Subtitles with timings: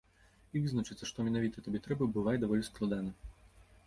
[0.53, 3.13] І вызначыцца, што менавіта табе трэба, бывае даволі складана.